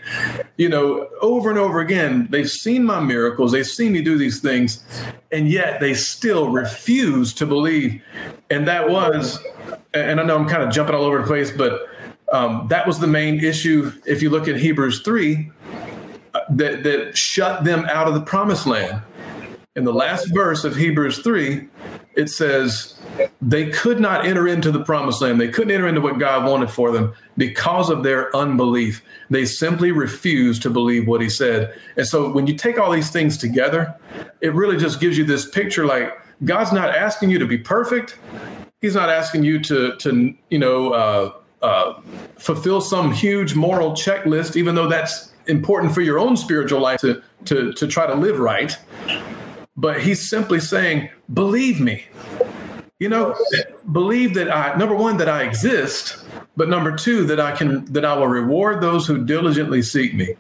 You 0.57 0.69
know, 0.69 1.09
over 1.21 1.49
and 1.49 1.57
over 1.57 1.79
again, 1.79 2.27
they've 2.29 2.49
seen 2.49 2.83
my 2.83 2.99
miracles. 2.99 3.51
They've 3.51 3.65
seen 3.65 3.93
me 3.93 4.03
do 4.03 4.19
these 4.19 4.39
things, 4.39 4.83
and 5.31 5.49
yet 5.49 5.79
they 5.79 5.95
still 5.95 6.51
refuse 6.51 7.33
to 7.33 7.47
believe. 7.47 8.03
And 8.51 8.67
that 8.67 8.87
was, 8.87 9.43
and 9.95 10.19
I 10.19 10.23
know 10.23 10.37
I'm 10.37 10.47
kind 10.47 10.61
of 10.61 10.71
jumping 10.71 10.93
all 10.93 11.05
over 11.05 11.19
the 11.19 11.27
place, 11.27 11.49
but 11.49 11.87
um, 12.31 12.67
that 12.69 12.85
was 12.85 12.99
the 12.99 13.07
main 13.07 13.43
issue. 13.43 13.91
If 14.05 14.21
you 14.21 14.29
look 14.29 14.47
at 14.47 14.57
Hebrews 14.57 15.01
3, 15.01 15.51
uh, 16.35 16.39
that, 16.51 16.83
that 16.83 17.17
shut 17.17 17.63
them 17.63 17.85
out 17.85 18.07
of 18.07 18.13
the 18.13 18.21
promised 18.21 18.67
land 18.67 19.01
in 19.75 19.85
the 19.85 19.93
last 19.93 20.25
verse 20.33 20.65
of 20.65 20.75
Hebrews 20.75 21.19
3, 21.19 21.67
it 22.15 22.29
says, 22.29 22.99
they 23.41 23.69
could 23.69 24.01
not 24.01 24.25
enter 24.25 24.47
into 24.47 24.69
the 24.69 24.83
promised 24.83 25.21
land. 25.21 25.39
They 25.39 25.47
couldn't 25.47 25.71
enter 25.71 25.87
into 25.87 26.01
what 26.01 26.19
God 26.19 26.49
wanted 26.49 26.69
for 26.69 26.91
them 26.91 27.13
because 27.37 27.89
of 27.89 28.03
their 28.03 28.35
unbelief. 28.35 29.01
They 29.29 29.45
simply 29.45 29.91
refused 29.91 30.61
to 30.63 30.69
believe 30.69 31.07
what 31.07 31.21
he 31.21 31.29
said. 31.29 31.73
And 31.95 32.05
so 32.05 32.29
when 32.29 32.47
you 32.47 32.55
take 32.55 32.77
all 32.77 32.91
these 32.91 33.11
things 33.11 33.37
together, 33.37 33.95
it 34.41 34.53
really 34.53 34.77
just 34.77 34.99
gives 34.99 35.17
you 35.17 35.23
this 35.23 35.49
picture 35.49 35.85
like 35.85 36.11
God's 36.43 36.73
not 36.73 36.89
asking 36.89 37.29
you 37.29 37.39
to 37.39 37.45
be 37.45 37.57
perfect. 37.57 38.17
He's 38.81 38.95
not 38.95 39.09
asking 39.09 39.43
you 39.43 39.59
to 39.59 39.95
to 39.97 40.33
you 40.49 40.57
know 40.57 40.91
uh, 40.91 41.33
uh, 41.61 42.01
fulfill 42.37 42.81
some 42.81 43.11
huge 43.11 43.53
moral 43.53 43.91
checklist, 43.91 44.55
even 44.55 44.73
though 44.73 44.87
that's 44.87 45.31
important 45.47 45.93
for 45.93 46.01
your 46.01 46.17
own 46.17 46.35
spiritual 46.35 46.81
life 46.81 46.99
to 47.01 47.21
to 47.45 47.71
to 47.73 47.87
try 47.87 48.07
to 48.07 48.15
live 48.15 48.39
right. 48.39 48.75
But 49.81 49.99
he's 49.99 50.29
simply 50.29 50.59
saying, 50.59 51.09
believe 51.33 51.81
me. 51.81 52.05
You 52.99 53.09
know, 53.09 53.35
believe 53.91 54.35
that 54.35 54.55
I 54.55 54.77
number 54.77 54.93
one 54.93 55.17
that 55.17 55.27
I 55.27 55.41
exist, 55.41 56.23
but 56.55 56.69
number 56.69 56.95
two 56.95 57.25
that 57.25 57.39
I 57.39 57.51
can 57.51 57.83
that 57.85 58.05
I 58.05 58.15
will 58.15 58.27
reward 58.27 58.79
those 58.79 59.07
who 59.07 59.25
diligently 59.25 59.81
seek 59.81 60.13
me. 60.13 60.35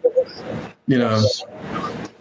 You 0.85 0.99
know, 0.99 1.19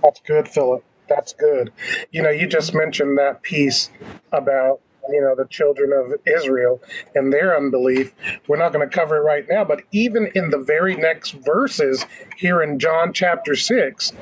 that's 0.03 0.21
good, 0.27 0.49
Philip. 0.49 0.83
That's 1.11 1.35
good. 1.35 1.71
You 2.11 2.23
know, 2.23 2.31
you 2.31 2.47
just 2.47 2.73
mentioned 2.73 3.19
that 3.19 3.43
piece 3.43 3.91
about 4.33 4.81
you 5.11 5.21
know 5.21 5.35
the 5.35 5.45
children 5.51 5.93
of 5.93 6.19
Israel 6.25 6.81
and 7.15 7.31
their 7.31 7.55
unbelief. 7.55 8.15
We're 8.49 8.57
not 8.57 8.73
going 8.73 8.89
to 8.89 8.97
cover 8.97 9.19
it 9.19 9.21
right 9.21 9.45
now, 9.47 9.67
but 9.67 9.83
even 9.93 10.31
in 10.35 10.49
the 10.49 10.59
very 10.59 10.97
next 10.97 11.33
verses 11.33 12.07
here 12.39 12.63
in 12.63 12.79
John 12.79 13.13
chapter 13.13 13.55
six, 13.55 14.15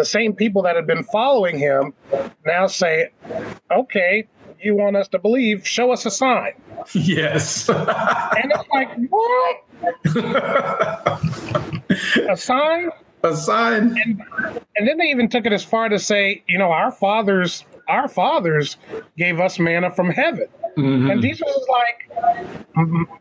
the 0.00 0.04
same 0.06 0.32
people 0.34 0.62
that 0.62 0.76
had 0.76 0.86
been 0.86 1.04
following 1.04 1.58
him 1.58 1.92
now 2.46 2.66
say, 2.66 3.10
"Okay, 3.70 4.26
you 4.60 4.74
want 4.74 4.96
us 4.96 5.08
to 5.08 5.18
believe? 5.18 5.66
Show 5.66 5.92
us 5.92 6.06
a 6.06 6.10
sign." 6.10 6.54
Yes. 6.92 7.68
and 7.68 8.52
it's 8.52 8.68
like, 8.72 8.88
what? 9.08 9.56
a 12.28 12.36
sign? 12.36 12.90
A 13.22 13.36
sign. 13.36 13.96
And, 14.04 14.22
and 14.76 14.88
then 14.88 14.98
they 14.98 15.06
even 15.06 15.28
took 15.28 15.46
it 15.46 15.52
as 15.52 15.64
far 15.64 15.88
to 15.88 15.98
say, 15.98 16.42
you 16.48 16.58
know, 16.58 16.72
our 16.72 16.90
fathers, 16.90 17.64
our 17.88 18.08
fathers 18.08 18.76
gave 19.16 19.40
us 19.40 19.58
manna 19.58 19.90
from 19.90 20.10
heaven. 20.10 20.46
Mm-hmm. 20.76 21.10
And 21.10 21.20
Jesus 21.20 21.42
was 21.46 21.66
like, 21.68 22.08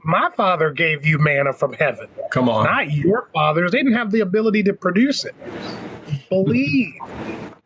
my 0.04 0.30
father 0.38 0.72
gave 0.72 1.06
you 1.06 1.18
manna 1.18 1.52
from 1.52 1.74
heaven. 1.74 2.08
Come 2.32 2.48
on. 2.48 2.66
Not 2.66 2.92
your 2.92 3.30
fathers. 3.34 3.72
They 3.72 3.80
didn't 3.80 3.96
have 3.96 4.12
the 4.12 4.22
ability 4.22 4.64
to 4.64 4.74
produce 4.74 5.26
it. 5.26 5.36
Believe. 6.30 6.94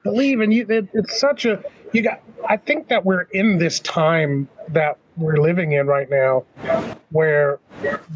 Believe. 0.04 0.40
And 0.40 0.54
you, 0.54 0.66
it, 0.70 0.88
it's 0.94 1.20
such 1.20 1.46
a, 1.46 1.64
you 1.92 2.02
got, 2.02 2.22
I 2.48 2.58
think 2.58 2.90
that 2.90 3.06
we're 3.06 3.24
in 3.32 3.58
this 3.58 3.80
time 3.80 4.48
that 4.70 4.98
we're 5.18 5.38
living 5.38 5.74
in 5.74 5.88
right 5.88 6.10
now 6.10 6.44
where 7.12 7.60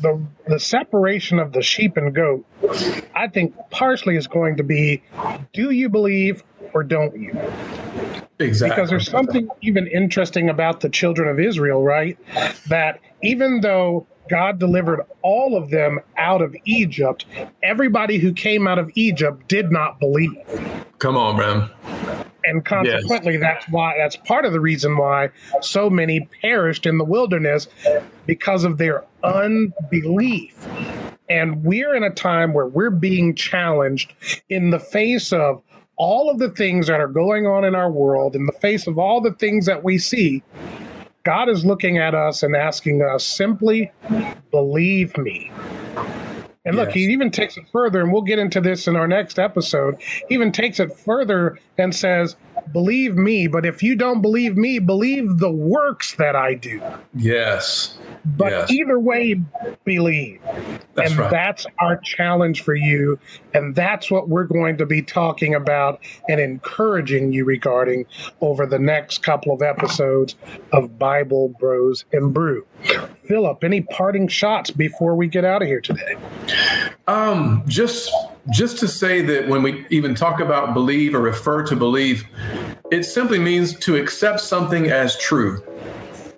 the 0.01 0.19
the 0.47 0.59
separation 0.59 1.39
of 1.39 1.53
the 1.53 1.61
sheep 1.61 1.97
and 1.97 2.13
goat 2.13 2.45
i 3.15 3.27
think 3.27 3.55
partially 3.69 4.15
is 4.15 4.27
going 4.27 4.57
to 4.57 4.63
be 4.63 5.01
do 5.53 5.71
you 5.71 5.89
believe 5.89 6.43
or 6.73 6.83
don't 6.83 7.15
you 7.15 7.31
exactly 8.39 8.75
because 8.75 8.89
there's 8.89 9.09
something 9.09 9.47
even 9.61 9.87
interesting 9.87 10.49
about 10.49 10.79
the 10.79 10.89
children 10.89 11.27
of 11.27 11.39
israel 11.39 11.83
right 11.83 12.17
that 12.67 12.99
even 13.21 13.61
though 13.61 14.07
God 14.29 14.59
delivered 14.59 15.01
all 15.21 15.55
of 15.55 15.69
them 15.69 15.99
out 16.17 16.41
of 16.41 16.55
Egypt. 16.65 17.25
Everybody 17.63 18.17
who 18.17 18.33
came 18.33 18.67
out 18.67 18.79
of 18.79 18.91
Egypt 18.95 19.47
did 19.47 19.71
not 19.71 19.99
believe. 19.99 20.37
Come 20.99 21.17
on, 21.17 21.37
man 21.37 21.69
and 22.47 22.63
consequently 22.65 23.33
yes. 23.33 23.41
that's 23.41 23.69
why 23.69 23.93
that's 23.97 24.15
part 24.15 24.45
of 24.45 24.53
the 24.53 24.59
reason 24.59 24.97
why 24.97 25.29
so 25.61 25.89
many 25.89 26.27
perished 26.41 26.85
in 26.85 26.97
the 26.97 27.03
wilderness 27.03 27.67
because 28.25 28.63
of 28.63 28.77
their 28.77 29.03
unbelief 29.23 30.55
and 31.29 31.63
we're 31.63 31.93
in 31.93 32.03
a 32.03 32.09
time 32.09 32.53
where 32.53 32.67
we're 32.67 32.89
being 32.89 33.35
challenged 33.35 34.13
in 34.49 34.69
the 34.69 34.79
face 34.79 35.33
of 35.33 35.61
all 35.97 36.29
of 36.29 36.39
the 36.39 36.49
things 36.49 36.87
that 36.87 37.01
are 37.01 37.07
going 37.07 37.45
on 37.45 37.65
in 37.65 37.75
our 37.75 37.91
world 37.91 38.35
in 38.35 38.45
the 38.45 38.53
face 38.53 38.87
of 38.87 38.97
all 38.97 39.19
the 39.19 39.33
things 39.33 39.65
that 39.65 39.83
we 39.83 39.97
see 39.97 40.41
God 41.27 41.49
is 41.49 41.65
looking 41.65 41.97
at 41.97 42.15
us 42.15 42.41
and 42.41 42.55
asking 42.55 43.01
us 43.01 43.27
simply 43.27 43.91
believe 44.49 45.17
me 45.17 45.51
and 46.67 46.75
look, 46.75 46.89
yes. 46.89 46.95
he 46.95 47.01
even 47.05 47.31
takes 47.31 47.55
it 47.55 47.63
further, 47.71 48.01
and 48.01 48.11
we'll 48.11 48.21
get 48.21 48.39
into 48.39 48.59
this 48.59 48.87
in 48.87 48.97
our 48.97 49.07
next 49.07 49.39
episode. 49.39 50.01
He 50.01 50.35
even 50.35 50.51
takes 50.51 50.81
it 50.81 50.93
further 50.93 51.57
and 51.77 51.95
says, 51.95 52.35
Believe 52.73 53.15
me, 53.15 53.47
but 53.47 53.65
if 53.65 53.81
you 53.81 53.95
don't 53.95 54.21
believe 54.21 54.57
me, 54.57 54.79
believe 54.79 55.37
the 55.37 55.49
works 55.49 56.15
that 56.15 56.35
I 56.35 56.55
do. 56.55 56.81
Yes. 57.13 57.97
But 58.25 58.51
yes. 58.51 58.71
either 58.71 58.99
way, 58.99 59.41
believe. 59.85 60.41
That's 60.93 61.11
and 61.11 61.19
right. 61.19 61.31
that's 61.31 61.65
our 61.79 61.95
challenge 61.97 62.63
for 62.63 62.75
you. 62.75 63.17
And 63.53 63.73
that's 63.73 64.11
what 64.11 64.27
we're 64.27 64.43
going 64.43 64.77
to 64.77 64.85
be 64.85 65.01
talking 65.01 65.55
about 65.55 66.01
and 66.27 66.41
encouraging 66.41 67.31
you 67.31 67.45
regarding 67.45 68.05
over 68.41 68.65
the 68.65 68.79
next 68.79 69.23
couple 69.23 69.53
of 69.53 69.61
episodes 69.61 70.35
of 70.73 70.99
Bible 70.99 71.55
Bros 71.59 72.03
and 72.11 72.33
Brew. 72.33 72.65
Philip, 73.27 73.63
any 73.63 73.81
parting 73.81 74.27
shots 74.27 74.71
before 74.71 75.15
we 75.15 75.27
get 75.27 75.45
out 75.45 75.61
of 75.61 75.67
here 75.67 75.81
today? 75.81 76.15
Um, 77.07 77.63
just 77.67 78.11
just 78.51 78.77
to 78.79 78.87
say 78.87 79.21
that 79.21 79.47
when 79.47 79.61
we 79.61 79.85
even 79.89 80.15
talk 80.15 80.39
about 80.39 80.73
believe 80.73 81.13
or 81.13 81.19
refer 81.19 81.63
to 81.63 81.75
believe, 81.75 82.25
it 82.91 83.03
simply 83.03 83.39
means 83.39 83.77
to 83.79 83.97
accept 83.97 84.39
something 84.39 84.89
as 84.89 85.17
true. 85.17 85.61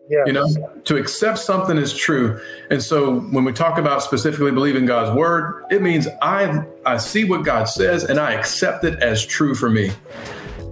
Yes. 0.10 0.24
You 0.26 0.34
know, 0.34 0.48
to 0.86 0.98
accept 0.98 1.38
something 1.38 1.78
as 1.78 1.94
true. 1.94 2.42
And 2.72 2.82
so 2.82 3.20
when 3.20 3.44
we 3.44 3.54
talk 3.54 3.78
about 3.78 4.02
specifically 4.02 4.52
believing 4.52 4.88
God's 4.88 5.16
word, 5.16 5.66
it 5.70 5.84
means 5.84 6.08
I 6.24 6.64
I 6.86 6.98
see 6.98 7.26
what 7.26 7.44
God 7.44 7.66
says 7.66 8.04
and 8.04 8.20
I 8.20 8.34
accept 8.34 8.84
it 8.84 9.02
as 9.04 9.24
true 9.24 9.54
for 9.54 9.70
me. 9.70 9.92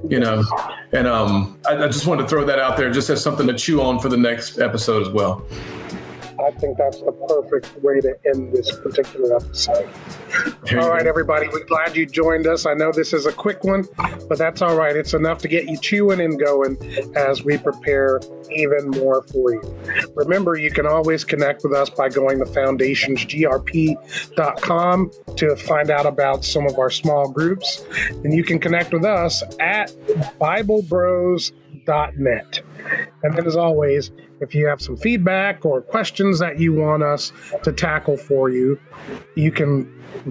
You 0.10 0.19
know, 0.19 0.43
and 0.91 1.08
um, 1.08 1.58
I, 1.67 1.84
I 1.84 1.88
just 1.88 2.08
wanted 2.08 2.23
to 2.23 2.30
throw 2.30 2.45
that 2.45 2.60
out 2.60 2.77
there 2.77 2.89
just 2.91 3.10
as 3.10 3.21
something 3.21 3.47
to 3.47 3.53
chew 3.53 3.82
on 3.82 3.99
for 3.99 4.10
the 4.10 4.17
next 4.17 4.58
episode 4.58 5.06
as 5.06 5.10
well. 5.10 5.45
I 6.39 6.52
think 6.52 6.78
that's 6.78 7.02
the 7.02 7.12
perfect 7.12 7.84
way 7.84 8.00
to 8.02 8.15
end 8.26 8.54
this 8.54 8.71
particular 8.78 9.36
episode. 9.36 9.89
All 10.73 10.89
right, 10.89 11.08
everybody, 11.08 11.47
we're 11.47 11.63
glad 11.65 11.95
you 11.95 12.06
joined 12.06 12.45
us. 12.45 12.65
I 12.65 12.73
know 12.73 12.91
this 12.91 13.13
is 13.13 13.26
a 13.26 13.32
quick 13.32 13.63
one, 13.63 13.86
but 14.28 14.38
that's 14.38 14.62
all 14.62 14.76
right. 14.76 14.93
It's 14.95 15.13
enough 15.13 15.38
to 15.39 15.47
get 15.47 15.67
you 15.67 15.80
chewing 15.80 16.21
and 16.21 16.39
going 16.39 16.78
as 17.15 17.43
we 17.43 17.58
prepare 17.58 18.19
even 18.52 18.91
more 18.91 19.23
for 19.23 19.54
you. 19.54 19.62
Remember, 20.15 20.58
you 20.58 20.69
can 20.71 20.86
always 20.86 21.23
connect 21.23 21.63
with 21.63 21.73
us 21.73 21.89
by 21.89 22.10
going 22.10 22.39
to 22.39 22.45
foundationsgrp.com 22.45 25.12
to 25.36 25.56
find 25.56 25.89
out 25.89 26.06
about 26.06 26.45
some 26.45 26.67
of 26.67 26.78
our 26.78 26.89
small 26.89 27.32
groups. 27.32 27.86
And 28.23 28.34
you 28.34 28.43
can 28.43 28.60
connect 28.60 28.91
with 28.93 29.06
us 29.06 29.41
at 29.60 29.91
BibleBros.net. 31.88 32.62
And 33.23 33.36
then, 33.36 33.45
as 33.45 33.56
always, 33.56 34.12
if 34.39 34.54
you 34.54 34.67
have 34.67 34.82
some 34.82 34.97
feedback 34.97 35.65
or 35.65 35.82
questions 35.82 36.39
that 36.39 36.60
you 36.60 36.73
want 36.73 37.04
us 37.04 37.32
to 37.63 37.71
tackle 37.71 38.17
for 38.17 38.50
you, 38.50 38.80
you 39.36 39.52
can 39.52 39.86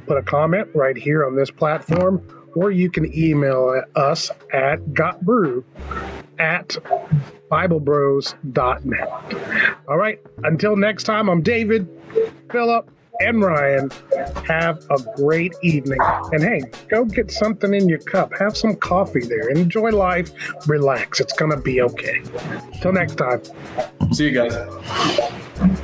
put 0.06 0.18
a 0.18 0.22
comment 0.22 0.68
right 0.74 0.96
here 0.96 1.26
on 1.26 1.36
this 1.36 1.50
platform, 1.50 2.26
or 2.54 2.70
you 2.70 2.90
can 2.90 3.12
email 3.16 3.82
us 3.94 4.30
at 4.52 4.80
gotbrew 4.86 5.64
at 6.38 6.76
biblebros.net. 7.50 9.08
All 9.88 9.96
right, 9.96 10.20
until 10.44 10.76
next 10.76 11.04
time, 11.04 11.28
I'm 11.28 11.42
David, 11.42 11.88
Philip, 12.50 12.90
and 13.20 13.42
Ryan. 13.42 13.90
Have 14.46 14.84
a 14.90 14.98
great 15.16 15.54
evening. 15.62 15.98
And 16.32 16.42
hey, 16.42 16.62
go 16.88 17.04
get 17.04 17.30
something 17.30 17.74
in 17.74 17.88
your 17.88 17.98
cup. 17.98 18.32
Have 18.38 18.56
some 18.56 18.76
coffee 18.76 19.24
there. 19.24 19.48
Enjoy 19.50 19.90
life. 19.90 20.30
Relax. 20.66 21.20
It's 21.20 21.32
going 21.32 21.50
to 21.50 21.56
be 21.56 21.80
okay. 21.82 22.22
Till 22.80 22.92
next 22.92 23.16
time. 23.16 23.42
See 24.12 24.28
you 24.28 24.32
guys. 24.32 25.82